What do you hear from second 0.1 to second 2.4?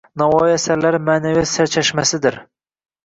Navoiy asarlari ma’naviyat sarchashmasing